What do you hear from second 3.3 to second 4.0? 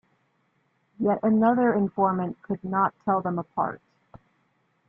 apart.